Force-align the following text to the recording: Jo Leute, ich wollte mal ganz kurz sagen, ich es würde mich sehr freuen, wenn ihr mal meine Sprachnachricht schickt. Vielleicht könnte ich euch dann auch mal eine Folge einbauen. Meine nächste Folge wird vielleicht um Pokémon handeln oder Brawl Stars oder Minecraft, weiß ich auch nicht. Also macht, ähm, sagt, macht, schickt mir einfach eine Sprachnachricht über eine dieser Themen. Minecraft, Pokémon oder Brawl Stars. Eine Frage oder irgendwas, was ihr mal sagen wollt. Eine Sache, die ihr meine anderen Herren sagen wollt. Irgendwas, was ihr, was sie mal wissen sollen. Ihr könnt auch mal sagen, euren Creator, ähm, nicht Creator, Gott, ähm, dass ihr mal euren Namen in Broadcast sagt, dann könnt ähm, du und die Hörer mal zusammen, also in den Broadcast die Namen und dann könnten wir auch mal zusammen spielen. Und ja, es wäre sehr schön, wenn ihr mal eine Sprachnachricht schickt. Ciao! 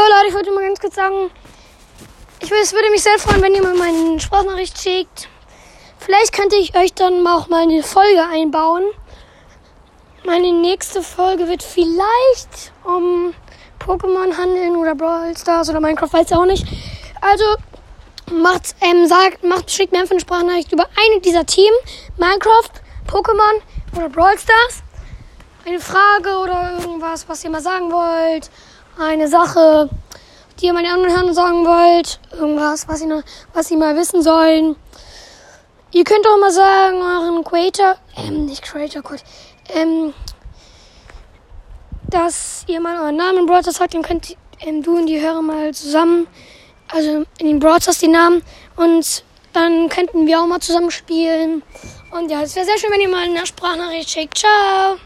Jo 0.00 0.06
Leute, 0.06 0.28
ich 0.28 0.34
wollte 0.34 0.50
mal 0.52 0.64
ganz 0.64 0.80
kurz 0.80 0.94
sagen, 0.94 1.30
ich 2.40 2.50
es 2.50 2.72
würde 2.72 2.88
mich 2.90 3.02
sehr 3.02 3.18
freuen, 3.18 3.42
wenn 3.42 3.54
ihr 3.54 3.62
mal 3.62 3.74
meine 3.74 4.18
Sprachnachricht 4.18 4.80
schickt. 4.80 5.28
Vielleicht 5.98 6.32
könnte 6.32 6.56
ich 6.56 6.74
euch 6.74 6.94
dann 6.94 7.26
auch 7.26 7.48
mal 7.48 7.64
eine 7.64 7.82
Folge 7.82 8.22
einbauen. 8.32 8.84
Meine 10.24 10.52
nächste 10.52 11.02
Folge 11.02 11.48
wird 11.48 11.62
vielleicht 11.62 12.72
um 12.82 13.34
Pokémon 13.78 14.38
handeln 14.38 14.74
oder 14.76 14.94
Brawl 14.94 15.36
Stars 15.36 15.68
oder 15.68 15.80
Minecraft, 15.80 16.14
weiß 16.14 16.30
ich 16.30 16.36
auch 16.36 16.46
nicht. 16.46 16.66
Also 17.20 17.44
macht, 18.32 18.74
ähm, 18.80 19.06
sagt, 19.06 19.44
macht, 19.44 19.70
schickt 19.70 19.92
mir 19.92 19.98
einfach 19.98 20.12
eine 20.12 20.20
Sprachnachricht 20.20 20.72
über 20.72 20.88
eine 20.96 21.20
dieser 21.20 21.44
Themen. 21.44 21.76
Minecraft, 22.16 22.72
Pokémon 23.06 23.98
oder 23.98 24.08
Brawl 24.08 24.38
Stars. 24.38 24.82
Eine 25.66 25.78
Frage 25.78 26.38
oder 26.38 26.78
irgendwas, 26.80 27.28
was 27.28 27.44
ihr 27.44 27.50
mal 27.50 27.60
sagen 27.60 27.92
wollt. 27.92 28.50
Eine 28.98 29.28
Sache, 29.28 29.88
die 30.60 30.66
ihr 30.66 30.72
meine 30.72 30.92
anderen 30.92 31.14
Herren 31.14 31.34
sagen 31.34 31.64
wollt. 31.64 32.20
Irgendwas, 32.32 32.88
was 32.88 33.02
ihr, 33.02 33.22
was 33.52 33.68
sie 33.68 33.76
mal 33.76 33.96
wissen 33.96 34.22
sollen. 34.22 34.76
Ihr 35.92 36.04
könnt 36.04 36.26
auch 36.28 36.38
mal 36.38 36.52
sagen, 36.52 37.02
euren 37.02 37.42
Creator, 37.42 37.96
ähm, 38.16 38.46
nicht 38.46 38.62
Creator, 38.62 39.02
Gott, 39.02 39.24
ähm, 39.74 40.14
dass 42.08 42.64
ihr 42.68 42.80
mal 42.80 42.96
euren 43.00 43.16
Namen 43.16 43.38
in 43.38 43.46
Broadcast 43.46 43.78
sagt, 43.78 43.94
dann 43.94 44.02
könnt 44.02 44.36
ähm, 44.60 44.82
du 44.82 44.96
und 44.96 45.06
die 45.06 45.20
Hörer 45.20 45.42
mal 45.42 45.74
zusammen, 45.74 46.28
also 46.88 47.24
in 47.38 47.46
den 47.46 47.58
Broadcast 47.58 48.02
die 48.02 48.08
Namen 48.08 48.42
und 48.76 49.24
dann 49.52 49.88
könnten 49.88 50.26
wir 50.26 50.40
auch 50.40 50.46
mal 50.46 50.60
zusammen 50.60 50.90
spielen. 50.90 51.62
Und 52.12 52.30
ja, 52.30 52.42
es 52.42 52.54
wäre 52.54 52.66
sehr 52.66 52.78
schön, 52.78 52.90
wenn 52.92 53.00
ihr 53.00 53.08
mal 53.08 53.24
eine 53.24 53.46
Sprachnachricht 53.46 54.10
schickt. 54.10 54.38
Ciao! 54.38 54.96